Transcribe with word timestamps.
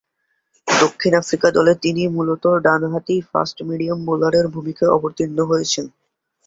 দক্ষিণ 0.67 1.13
আফ্রিকা 1.21 1.47
দলে 1.57 1.73
তিনি 1.83 2.01
মূলত 2.15 2.43
ডানহাতি 2.65 3.15
ফাস্ট-মিডিয়াম 3.29 3.99
বোলারের 4.07 4.45
ভূমিকায় 4.53 4.93
অবতীর্ণ 4.93 5.37
হয়েছেন। 5.51 5.85